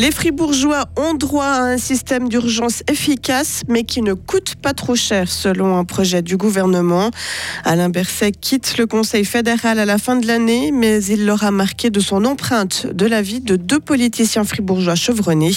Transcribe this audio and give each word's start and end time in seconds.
Les 0.00 0.12
Fribourgeois 0.12 0.84
ont 0.96 1.14
droit 1.14 1.46
à 1.46 1.62
un 1.62 1.76
système 1.76 2.28
d'urgence 2.28 2.84
efficace, 2.88 3.62
mais 3.66 3.82
qui 3.82 4.00
ne 4.00 4.12
coûte 4.12 4.54
pas 4.54 4.72
trop 4.72 4.94
cher, 4.94 5.28
selon 5.28 5.76
un 5.76 5.84
projet 5.84 6.22
du 6.22 6.36
gouvernement. 6.36 7.10
Alain 7.64 7.88
Berset 7.88 8.30
quitte 8.30 8.78
le 8.78 8.86
Conseil 8.86 9.24
fédéral 9.24 9.80
à 9.80 9.84
la 9.84 9.98
fin 9.98 10.14
de 10.14 10.24
l'année, 10.24 10.70
mais 10.70 11.02
il 11.06 11.26
l'aura 11.26 11.50
marqué 11.50 11.90
de 11.90 11.98
son 11.98 12.26
empreinte 12.26 12.86
de 12.86 13.06
la 13.06 13.22
vie 13.22 13.40
de 13.40 13.56
deux 13.56 13.80
politiciens 13.80 14.44
fribourgeois 14.44 14.94
chevronnés. 14.94 15.50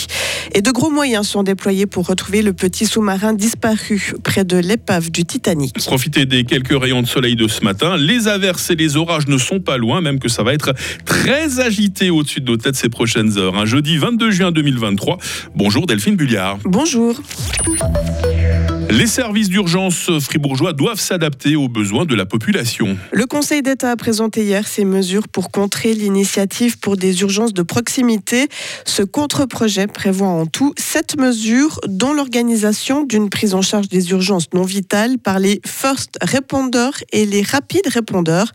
Et 0.56 0.64
de 0.64 0.72
gros 0.72 0.90
moyens 0.90 1.28
sont 1.28 1.44
déployés 1.44 1.86
pour 1.86 2.08
retrouver 2.08 2.42
le 2.42 2.54
petit 2.54 2.88
sous-marin 2.88 3.34
disparu 3.34 4.16
près 4.24 4.44
de 4.44 4.58
l'épave 4.58 5.12
du 5.12 5.24
Titanic. 5.24 5.78
Profitez 5.86 6.26
des 6.26 6.46
quelques 6.46 6.82
rayons 6.82 7.04
de 7.04 7.08
soleil 7.08 7.36
de 7.36 7.48
ce 7.48 7.64
matin. 7.64 7.96
Les 7.96 8.28
averses 8.28 8.72
et 8.72 8.76
les 8.76 8.98
orages 8.98 9.28
ne 9.28 9.38
sont 9.38 9.60
pas 9.60 9.78
loin, 9.78 10.02
même 10.02 10.18
que 10.18 10.30
ça 10.30 10.42
va 10.42 10.56
être 10.56 10.74
très 11.06 11.60
agité 11.60 12.10
au-dessus 12.10 12.42
de 12.42 12.50
nos 12.50 12.58
têtes 12.58 12.76
ces 12.76 12.90
prochaines 12.90 13.38
heures. 13.38 13.56
Un 13.56 13.68
jeudi 13.68 13.98
22 13.98 14.31
juin 14.32 14.52
2023. 14.52 15.18
Bonjour 15.56 15.86
Delphine 15.86 16.16
Bulliard. 16.16 16.60
Bonjour. 16.66 17.16
Les 18.90 19.08
services 19.08 19.50
d'urgence 19.50 20.10
fribourgeois 20.20 20.74
doivent 20.74 21.00
s'adapter 21.00 21.56
aux 21.56 21.68
besoins 21.68 22.06
de 22.06 22.16
la 22.16 22.26
population. 22.26 22.98
Le 23.12 23.26
Conseil 23.26 23.62
d'État 23.62 23.92
a 23.92 23.96
présenté 23.96 24.44
hier 24.44 24.68
ses 24.68 24.86
mesures 24.86 25.28
pour 25.28 25.52
contrer 25.52 25.94
l'initiative 25.94 26.80
pour 26.80 26.98
des 26.98 27.22
urgences 27.22 27.54
de 27.54 27.62
proximité. 27.62 28.48
Ce 28.86 29.04
contre-projet 29.04 29.88
prévoit 29.88 30.28
en 30.28 30.46
tout 30.46 30.74
sept 30.78 31.18
mesures, 31.20 31.80
dont 31.88 32.14
l'organisation 32.14 33.04
d'une 33.04 33.30
prise 33.30 33.54
en 33.54 33.62
charge 33.62 33.88
des 33.88 34.12
urgences 34.12 34.48
non 34.54 34.64
vitales 34.64 35.18
par 35.20 35.40
les 35.40 35.62
first 35.66 36.18
répondeurs 36.22 36.96
et 37.12 37.26
les 37.26 37.44
rapides 37.44 37.88
répondeurs. 37.88 38.52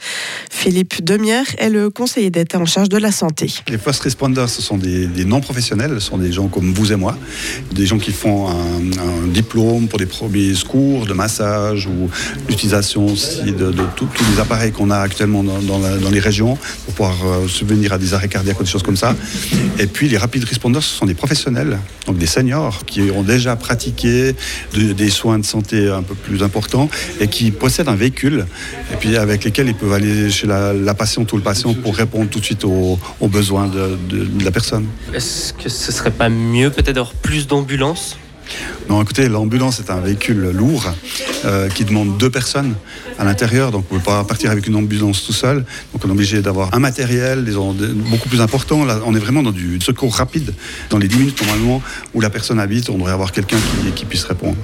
Philippe 0.51 1.05
Demière 1.05 1.47
est 1.59 1.71
le 1.71 1.91
conseiller 1.91 2.31
d'État 2.31 2.59
en 2.59 2.67
charge 2.67 2.89
de 2.89 2.99
la 2.99 3.13
santé. 3.13 3.53
Les 3.69 3.79
first 3.79 4.03
responders, 4.03 4.49
ce 4.49 4.63
sont 4.63 4.77
des, 4.77 5.25
non-professionnels, 5.25 5.93
ce 5.95 6.01
sont 6.01 6.19
des 6.19 6.33
gens 6.33 6.49
comme 6.49 6.73
vous 6.73 6.93
et 6.93 6.97
moi, 6.97 7.17
des 7.73 7.87
gens 7.87 7.99
qui 7.99 8.13
font 8.13 8.49
un, 8.49 9.27
diplôme 9.29 9.89
pour 9.89 9.99
des 9.99 10.07
premiers 10.19 10.55
secours, 10.55 11.07
de 11.07 11.13
massage 11.13 11.87
ou 11.87 12.09
l'utilisation 12.49 13.07
aussi 13.07 13.53
de, 13.53 13.71
tous 13.97 14.09
les 14.33 14.41
appareils 14.41 14.73
qu'on 14.73 14.91
a 14.91 14.99
actuellement 14.99 15.43
dans, 15.43 16.11
les 16.11 16.21
régions 16.21 16.57
pour 16.85 16.95
pouvoir 16.95 17.17
euh, 17.27 17.49
subvenir 17.49 17.93
à 17.93 17.99
des 17.99 18.15
arrêts 18.15 18.29
cardiaques 18.29 18.59
ou 18.61 18.63
des 18.63 18.71
choses 18.71 18.83
comme 18.83 18.97
ça. 18.97 19.15
Et 19.79 19.87
puis 19.87 20.09
les 20.09 20.17
rapid 20.17 20.43
responders, 20.45 20.83
ce 20.83 20.95
sont 20.95 21.07
des 21.07 21.15
professionnels, 21.15 21.79
donc 22.07 22.17
des 22.17 22.27
seniors 22.27 22.85
qui 22.87 23.11
ont 23.11 23.23
déjà 23.23 23.57
pratiqué 23.57 24.35
des 24.75 25.11
soins 25.11 25.39
de 25.39 25.45
santé 25.45 25.89
un 25.89 26.03
peu 26.03 26.15
plus 26.15 26.43
importants 26.43 26.89
et 27.21 27.29
qui 27.29 27.51
possèdent 27.51 27.89
un 27.89 27.97
véhicule 27.97 28.47
et 28.93 28.97
puis 28.97 29.17
avec 29.17 29.45
lesquels 29.45 29.69
ils 29.69 29.75
peuvent 29.75 29.93
aller 29.93 30.31
chez 30.31 30.47
la, 30.47 30.95
patiente 30.95 31.31
ou 31.35 31.37
le 31.37 31.43
patient 31.43 31.75
pour 31.75 31.95
répondre 31.95 32.31
tout 32.31 32.41
de 32.41 32.45
suite 32.45 32.65
aux, 32.65 32.99
besoins 33.29 33.67
de, 33.67 33.99
de 34.09 34.45
la 34.45 34.51
personne. 34.51 34.87
Est-ce 35.13 35.53
que 35.53 35.69
ce 35.69 35.93
serait 35.93 36.11
pas 36.11 36.31
mieux 36.31 36.71
peut-être 36.71 36.95
d'avoir 36.95 37.13
plus 37.13 37.47
d'ambulances 37.47 38.17
non, 38.89 39.03
écoutez, 39.03 39.29
l'ambulance 39.29 39.81
est 39.81 39.91
un 39.91 40.01
véhicule 40.01 40.51
lourd 40.51 40.93
euh, 41.45 41.69
qui 41.69 41.85
demande 41.85 42.19
deux 42.19 42.31
personnes 42.31 42.75
à 43.19 43.25
l'intérieur, 43.25 43.73
donc 43.73 43.87
on 43.91 43.95
ne 43.95 43.99
peut 43.99 44.05
pas 44.05 44.25
partir 44.25 44.51
avec 44.51 44.67
une 44.67 44.77
ambulance 44.77 45.25
tout 45.25 45.33
seul. 45.33 45.65
Donc 45.93 46.05
on 46.05 46.09
est 46.09 46.13
obligé 46.13 46.43
d'avoir 46.43 46.75
un 46.75 46.79
matériel 46.79 47.45
beaucoup 48.11 48.29
plus 48.29 48.41
important. 48.41 48.87
On 49.05 49.15
est 49.15 49.19
vraiment 49.19 49.43
dans 49.43 49.53
du 49.53 49.81
secours 49.81 50.15
rapide. 50.15 50.55
Dans 50.91 50.99
les 50.99 51.09
10 51.09 51.17
minutes 51.17 51.43
normalement 51.43 51.83
où 52.15 52.21
la 52.21 52.31
personne 52.31 52.61
habite, 52.61 52.91
on 52.91 52.99
devrait 52.99 53.13
avoir 53.13 53.33
quelqu'un 53.33 53.59
qui 53.95 54.05
puisse 54.05 54.25
répondre. 54.25 54.57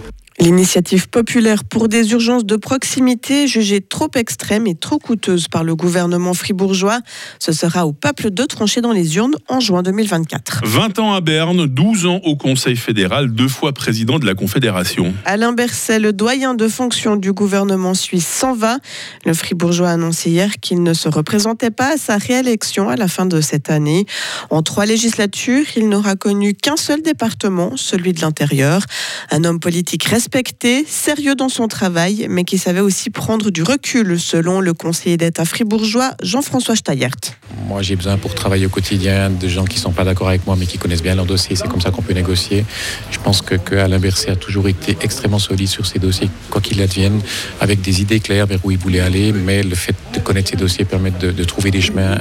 L'initiative 0.43 1.09
populaire 1.09 1.63
pour 1.63 1.87
des 1.87 2.11
urgences 2.11 2.45
de 2.45 2.57
proximité, 2.57 3.47
jugée 3.47 3.81
trop 3.81 4.11
extrême 4.17 4.67
et 4.67 4.75
trop 4.75 4.99
coûteuse 4.99 5.47
par 5.47 5.63
le 5.63 5.77
gouvernement 5.77 6.35
fribourgeois, 6.35 6.99
ce 7.39 7.53
sera 7.53 7.87
au 7.87 7.93
peuple 7.93 8.33
de 8.33 8.43
trancher 8.43 8.81
dans 8.81 8.91
les 8.91 9.15
urnes 9.15 9.37
en 9.49 9.61
juin 9.61 9.85
2024. 9.85 10.63
20 10.65 10.99
ans 10.99 11.15
à 11.15 11.21
Berne, 11.21 11.67
12 11.67 12.07
ans 12.07 12.21
au 12.25 12.35
Conseil 12.35 12.75
fédéral, 12.75 13.31
deux 13.31 13.47
fois 13.47 13.73
président 13.73 14.19
de 14.19 14.27
la 14.27 14.35
Confédération. 14.35 15.15
Alain 15.27 15.53
Berset, 15.53 16.01
le 16.01 16.13
doyen 16.13 16.55
de 16.55 16.67
fonction 16.67 17.15
du 17.15 17.33
gouvernement 17.33 17.95
suisse, 17.95 18.27
s'en 18.27 18.53
va. 18.53 18.79
Le 19.25 19.35
fribourgeois 19.35 19.91
a 19.91 19.93
annoncé 19.93 20.31
hier 20.31 20.59
qu'il 20.61 20.83
ne 20.83 20.93
se 20.93 21.09
représentait 21.09 21.71
pas 21.71 21.93
à 21.93 21.97
sa 21.97 22.17
réélection 22.17 22.89
à 22.89 22.97
la 22.97 23.07
fin 23.07 23.27
de 23.27 23.41
cette 23.41 23.71
année. 23.71 24.07
En 24.51 24.63
trois 24.63 24.87
législatures, 24.87 25.67
il 25.77 25.89
n'aura 25.89 26.17
connu 26.17 26.55
qu'un 26.55 26.77
seul 26.77 27.01
département, 27.01 27.77
celui 27.77 28.13
de 28.13 28.23
l'intérieur. 28.23 28.83
Un 29.31 29.45
homme 29.45 29.61
politique 29.61 30.03
respecté 30.03 30.32
respecté, 30.33 30.87
sérieux 30.89 31.35
dans 31.35 31.51
son 31.51 31.69
travail, 31.69 32.27
mais 32.31 32.45
qui 32.45 32.57
savait 32.57 32.81
aussi 32.81 33.11
prendre 33.11 33.51
du 33.51 33.63
recul, 33.63 34.19
selon 34.19 34.61
le 34.61 34.73
conseiller 34.73 35.19
d'État 35.19 35.45
fribourgeois 35.45 36.13
Jean-François 36.23 36.75
Steyert. 36.75 37.37
Moi, 37.69 37.83
j'ai 37.83 37.97
besoin 37.97 38.17
pour 38.17 38.35
travailler 38.35 38.65
au 38.65 38.71
quotidien 38.71 39.29
de 39.29 39.47
gens 39.47 39.67
qui 39.67 39.77
ne 39.77 39.83
sont 39.83 39.93
pas 39.93 40.05
d'accord 40.05 40.29
avec 40.29 40.47
moi, 40.47 40.57
mais 40.59 40.65
qui 40.65 40.79
connaissent 40.79 41.03
bien 41.03 41.15
leur 41.17 41.27
dossier. 41.27 41.55
C'est 41.55 41.69
comme 41.69 41.83
ça 41.83 41.91
qu'on 41.91 42.01
peut 42.01 42.15
négocier. 42.15 42.65
Je 43.11 43.19
pense 43.19 43.43
que, 43.43 43.57
que 43.57 43.75
Alain 43.75 43.99
Berset 43.99 44.31
a 44.31 44.37
toujours 44.37 44.69
été 44.69 44.97
extrêmement 45.03 45.39
solide 45.39 45.69
sur 45.69 45.85
ses 45.85 45.99
dossiers, 45.99 46.31
quoi 46.49 46.63
qu'il 46.63 46.81
advienne, 46.81 47.21
avec 47.61 47.83
des 47.83 48.01
idées 48.01 48.21
claires 48.21 48.47
vers 48.47 48.61
où 48.65 48.71
il 48.71 48.79
voulait 48.79 49.01
aller. 49.01 49.35
Mais 49.35 49.63
le 49.63 49.75
fait 49.75 49.95
de 50.15 50.19
connaître 50.19 50.49
ses 50.49 50.57
dossiers 50.57 50.87
permet 50.87 51.11
de, 51.11 51.45
trouver 51.45 51.71
des 51.71 51.83
chemins 51.83 52.17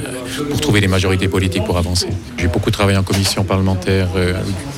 pour 0.50 0.60
trouver 0.60 0.82
des 0.82 0.88
majorités 0.88 1.28
politiques 1.28 1.64
pour 1.64 1.78
avancer. 1.78 2.08
J'ai 2.36 2.48
beaucoup 2.48 2.70
travaillé 2.70 2.98
en 2.98 3.04
commission 3.04 3.42
parlementaire, 3.42 4.08
euh, 4.16 4.34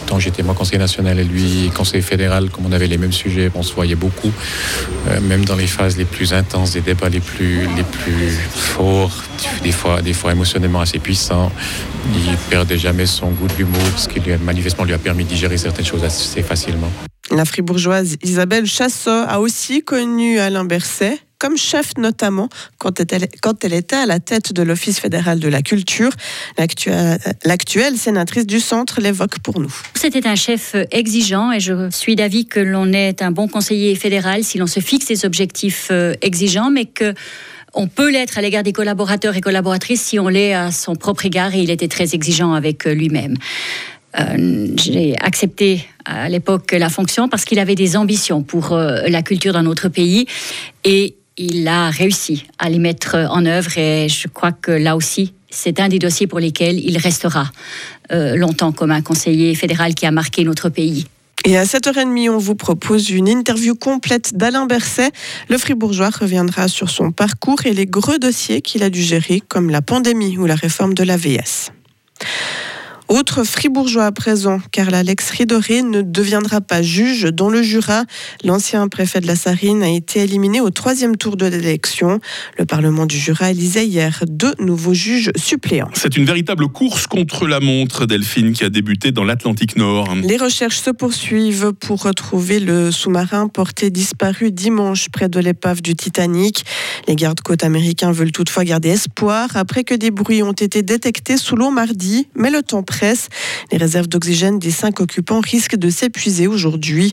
tant 0.06 0.19
j'étais 0.19 0.42
moi 0.42 0.54
conseiller 0.54 0.78
national 0.78 1.19
et 1.19 1.25
lui 1.25 1.70
conseiller 1.75 2.03
fédéral, 2.03 2.50
comme 2.50 2.66
on 2.66 2.72
avait 2.72 2.87
les 2.87 2.98
mêmes 2.98 3.12
sujets, 3.12 3.50
on 3.54 3.62
se 3.62 3.75
voyait 3.75 3.94
beaucoup, 3.94 4.32
euh, 5.09 5.20
même 5.20 5.44
dans 5.44 5.56
les 5.56 5.66
phases 5.66 5.97
les 5.97 6.04
plus 6.04 6.32
intenses, 6.32 6.72
des 6.72 6.81
débats 6.81 7.09
les 7.09 7.20
plus, 7.20 7.60
les 7.76 7.82
plus 7.82 8.31
forts, 8.50 9.22
des 9.62 9.72
fois, 9.72 10.03
des 10.03 10.12
fois 10.12 10.32
émotionnellement 10.32 10.81
assez 10.81 10.98
puissants. 10.98 11.50
Il 12.15 12.37
perdait 12.50 12.78
jamais 12.78 13.06
son 13.06 13.31
goût 13.31 13.48
de 13.48 13.54
l'humour, 13.54 13.81
ce 13.97 14.09
qui 14.09 14.20
lui 14.20 14.37
manifestement 14.37 14.84
lui 14.84 14.94
a 14.94 14.98
permis 14.98 15.25
de 15.25 15.28
digérer 15.28 15.56
certaines 15.56 15.87
choses 15.87 16.04
assez 16.04 16.42
facilement. 16.42 16.91
La 17.31 17.44
fribourgeoise 17.44 18.16
Isabelle 18.22 18.66
Chassot 18.66 19.10
a 19.10 19.41
aussi 19.41 19.82
connu 19.82 20.38
Alain 20.38 20.65
Berset 20.65 21.19
comme 21.39 21.56
chef 21.56 21.93
notamment 21.99 22.49
quand 22.78 23.00
elle, 23.00 23.75
était 23.75 23.97
à 23.97 24.06
la 24.06 24.21
tête 24.21 24.53
de 24.53 24.62
l'Office 24.62 24.99
fédéral 24.99 25.41
de 25.41 25.49
la 25.49 25.62
culture. 25.62 26.11
L'actuelle 27.45 27.97
sénatrice 27.97 28.47
du 28.47 28.61
centre 28.61 29.00
l'évoque 29.00 29.39
pour 29.41 29.61
nous. 29.61 29.75
C'était 29.95 30.27
un 30.27 30.37
chef 30.37 30.75
exigeant 30.91 31.53
et 31.53 31.61
je 31.61 31.91
suis 31.91 32.17
d'avis 32.17 32.47
que 32.47 32.61
l'on 32.61 32.93
est 32.93 33.22
un 33.22 33.31
bon 33.31 33.49
conseiller 33.49 33.95
fédéral 33.95 34.45
si 34.45 34.59
l'on 34.59 34.67
se 34.67 34.81
fixe 34.81 35.06
des 35.06 35.25
objectifs 35.25 35.89
euh, 35.91 36.15
exigeants, 36.22 36.71
mais 36.71 36.87
que 36.87 37.15
on 37.75 37.89
peut 37.89 38.11
l'être 38.11 38.39
à 38.39 38.43
l'égard 38.43 38.62
des 38.62 38.72
collaborateurs 38.72 39.37
et 39.37 39.41
collaboratrices 39.41 40.03
si 40.03 40.19
on 40.19 40.28
l'est 40.28 40.55
à 40.55 40.71
son 40.71 40.95
propre 40.95 41.27
égard 41.27 41.55
et 41.55 41.61
il 41.61 41.71
était 41.71 41.89
très 41.89 42.15
exigeant 42.15 42.55
avec 42.55 42.87
euh, 42.87 42.95
lui-même. 42.95 43.34
Euh, 44.19 44.69
j'ai 44.77 45.16
accepté 45.21 45.84
à 46.05 46.28
l'époque 46.28 46.71
la 46.71 46.89
fonction 46.89 47.28
parce 47.28 47.45
qu'il 47.45 47.59
avait 47.59 47.75
des 47.75 47.97
ambitions 47.97 48.43
pour 48.43 48.77
la 48.77 49.22
culture 49.22 49.53
dans 49.53 49.62
notre 49.62 49.89
pays 49.89 50.27
et 50.84 51.16
il 51.37 51.67
a 51.69 51.91
réussi 51.91 52.47
à 52.59 52.69
les 52.69 52.78
mettre 52.78 53.17
en 53.31 53.45
œuvre 53.47 53.77
et 53.78 54.09
je 54.09 54.28
crois 54.28 54.53
que 54.53 54.71
là 54.71 54.97
aussi, 54.97 55.34
c'est 55.50 55.81
un 55.81 55.89
des 55.89 55.99
dossiers 55.99 56.27
pour 56.27 56.41
lesquels 56.41 56.78
il 56.78 56.99
restera 56.99 57.50
euh, 58.12 58.37
longtemps 58.37 58.72
comme 58.72 58.91
un 58.91 59.03
conseiller 59.03 59.55
fédéral 59.55 59.95
qui 59.95 60.06
a 60.06 60.11
marqué 60.11 60.45
notre 60.45 60.69
pays. 60.69 61.06
Et 61.45 61.59
à 61.59 61.65
7h30, 61.65 62.31
on 62.31 62.39
vous 62.39 62.55
propose 62.55 63.11
une 63.11 63.28
interview 63.28 63.75
complète 63.75 64.34
d'Alain 64.34 64.67
Berset. 64.67 65.11
Le 65.49 65.59
fribourgeois 65.59 66.09
reviendra 66.09 66.69
sur 66.69 66.89
son 66.89 67.12
parcours 67.12 67.66
et 67.66 67.75
les 67.75 67.84
gros 67.84 68.16
dossiers 68.16 68.62
qu'il 68.62 68.83
a 68.83 68.89
dû 68.89 69.03
gérer, 69.03 69.43
comme 69.47 69.69
la 69.69 69.83
pandémie 69.83 70.39
ou 70.39 70.47
la 70.47 70.55
réforme 70.55 70.95
de 70.95 71.03
l'AVS. 71.03 71.71
Autre 73.09 73.44
fribourgeois 73.44 74.06
à 74.06 74.12
présent, 74.12 74.60
car 74.72 74.92
Alex 74.92 75.31
Ridoré 75.31 75.82
ne 75.82 76.00
deviendra 76.00 76.62
pas 76.62 76.81
juge 76.81 77.25
dans 77.25 77.50
le 77.50 77.62
Jura. 77.62 78.04
L'ancien 78.44 78.88
préfet 78.88 79.20
de 79.20 79.26
la 79.26 79.37
Sarine 79.37 79.82
a 79.82 79.91
été 79.91 80.20
éliminé 80.20 80.62
au 80.62 80.70
troisième 80.70 81.16
tour 81.16 81.36
de 81.36 81.45
l'élection. 81.45 82.18
Le 82.59 82.65
Parlement 82.65 83.04
du 83.04 83.18
Jura 83.18 83.51
élisait 83.51 83.86
hier 83.86 84.24
deux 84.27 84.54
nouveaux 84.59 84.95
juges 84.95 85.30
suppléants. 85.36 85.91
C'est 85.92 86.16
une 86.16 86.24
véritable 86.24 86.68
course 86.68 87.06
contre 87.06 87.47
la 87.47 87.60
montre, 87.60 88.06
Delphine, 88.06 88.54
qui 88.54 88.65
a 88.65 88.71
débuté 88.71 89.12
dans 89.12 89.24
l'Atlantique 89.24 89.77
Nord. 89.77 90.09
Les 90.22 90.39
recherches 90.39 90.80
se 90.80 90.91
poursuivent 90.91 91.72
pour 91.74 92.03
retrouver 92.03 92.59
le 92.59 92.91
sous-marin 92.91 93.48
porté 93.48 93.91
disparu 93.91 94.50
dimanche 94.50 95.10
près 95.10 95.28
de 95.28 95.41
l'épave 95.41 95.83
du 95.83 95.95
Titanic. 95.95 96.65
Les 97.07 97.16
gardes-côtes 97.16 97.65
américains 97.65 98.12
veulent 98.12 98.33
toutefois 98.33 98.65
garder 98.65 98.89
espoir 98.89 99.50
après 99.57 99.84
que 99.84 99.95
des 99.95 100.10
bruits 100.10 100.42
ont 100.42 100.53
été 100.53 100.83
détectés 100.83 101.36
sous 101.36 101.54
l'eau 101.54 101.71
mardi, 101.71 102.28
mais 102.34 102.50
le 102.50 102.62
temps 102.62 102.83
les 103.73 103.79
réserves 103.79 104.09
d'oxygène 104.09 104.59
des 104.59 104.71
cinq 104.71 105.01
occupants 105.01 105.41
risquent 105.41 105.77
de 105.77 105.91
s'épuiser 105.91 106.47
aujourd'hui. 106.47 107.13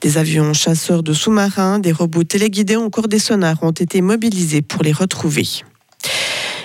Des 0.00 0.18
avions 0.18 0.52
chasseurs 0.52 1.02
de 1.02 1.12
sous-marins, 1.12 1.78
des 1.78 1.92
robots 1.92 2.24
téléguidés, 2.24 2.76
encore 2.76 3.08
des 3.08 3.18
sonars 3.18 3.62
ont 3.62 3.70
été 3.70 4.00
mobilisés 4.00 4.62
pour 4.62 4.82
les 4.82 4.92
retrouver. 4.92 5.46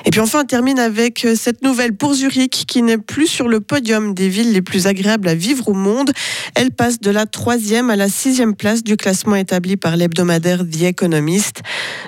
Et 0.08 0.10
puis 0.10 0.22
enfin, 0.22 0.44
on 0.44 0.46
termine 0.46 0.80
avec 0.80 1.26
euh, 1.26 1.36
cette 1.36 1.64
nouvelle 1.64 1.92
pour 1.92 2.14
Zurich 2.14 2.64
qui 2.66 2.82
n'est 2.82 2.98
plus 2.98 3.28
sur 3.28 3.50
le 3.50 3.60
podium 3.60 4.14
des 4.14 4.30
villes 4.30 4.54
les 4.54 4.62
plus 4.62 4.88
agréables 4.88 5.28
à 5.28 5.36
vivre 5.36 5.68
au 5.68 5.74
monde. 5.74 6.14
Elle 6.56 6.72
passe 6.72 7.02
de 7.02 7.12
la 7.12 7.26
troisième 7.26 7.90
à 7.90 7.98
la 7.98 8.08
sixième 8.08 8.56
place 8.56 8.86
du 8.86 8.96
classement 8.96 9.36
établi 9.36 9.76
par 9.76 9.98
l'hebdomadaire 9.98 10.60
The 10.60 10.84
Economist. 10.84 11.62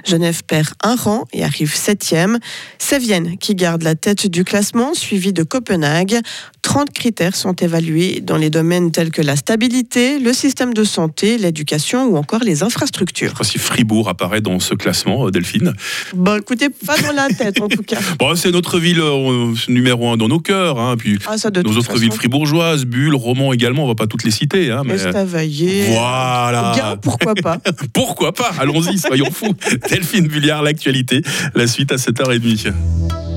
Genève 0.06 0.46
perd 0.46 0.70
un 0.82 0.96
rang 0.96 1.26
et 1.34 1.44
arrive 1.44 1.76
septième. 1.76 2.40
C'est 2.78 3.00
Vienne 3.00 3.38
qui 3.38 3.54
garde 3.54 3.84
la 3.84 3.96
tête 3.96 4.28
du 4.28 4.46
classement, 4.46 4.94
suivi 4.94 5.34
de 5.34 5.44
Copenhague. 5.44 6.22
30 6.62 6.92
critères 6.92 7.36
sont 7.36 7.54
évalués 7.54 8.22
dans 8.22 8.38
les 8.38 8.50
domaines 8.50 8.92
tels 8.92 9.12
que 9.12 9.22
la 9.22 9.36
stabilité, 9.36 10.20
le 10.20 10.32
système 10.32 10.74
de 10.74 10.86
santé, 10.86 11.38
l'éducation 11.38 12.06
ou 12.06 12.16
encore 12.16 12.44
les 12.44 12.64
infrastructures. 12.64 13.34
Si 13.44 13.58
Fribourg 13.58 14.08
apparaît 14.08 14.42
dans 14.42 14.60
ce 14.60 14.74
classement, 14.74 15.28
euh, 15.28 15.32
Delphine 15.32 15.74
Bon, 16.14 16.38
écoutez, 16.38 16.70
pas 16.70 16.98
dans 17.00 17.12
la 17.12 17.28
tête 17.28 17.60
en 17.60 17.68
tout 17.68 17.84
cas. 17.84 17.89
Bon, 18.20 18.36
c'est 18.36 18.52
notre 18.52 18.80
ville 18.80 19.00
euh, 19.00 19.54
numéro 19.68 20.10
un 20.12 20.18
dans 20.18 20.28
nos 20.28 20.40
cœurs. 20.40 20.80
Hein, 20.80 20.96
puis 20.98 21.18
Ah, 21.28 21.38
ça, 21.38 21.50
de 21.50 21.62
nos 21.62 21.72
autres 21.72 21.88
façon. 21.88 22.00
villes 22.00 22.12
fribourgeoises, 22.12 22.86
Bulle, 22.86 23.16
Romans 23.16 23.54
également, 23.54 23.84
on 23.86 23.88
va 23.88 23.96
pas 23.96 24.08
toutes 24.08 24.24
les 24.24 24.32
citer. 24.32 24.72
Hein, 24.72 24.84
mais... 24.86 24.96
Estavayer. 24.96 25.86
Voilà. 25.94 26.72
Bien, 26.76 26.98
pourquoi 26.98 27.36
pas 27.36 27.58
Pourquoi 27.94 28.34
pas 28.34 28.52
Allons-y, 28.60 28.98
soyons 28.98 29.32
fous. 29.32 29.54
Delphine 29.90 30.28
Bulliard, 30.28 30.62
l'actualité. 30.64 31.22
La 31.56 31.68
suite 31.68 31.92
à 31.92 31.96
7h30. 31.96 32.74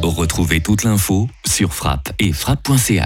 Retrouvez 0.02 0.60
toute 0.60 0.82
l'info 0.82 1.28
sur 1.46 1.72
frappe 1.74 2.10
et 2.18 2.32
frappe.ch. 2.32 3.00